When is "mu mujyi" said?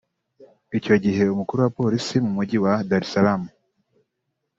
2.25-2.57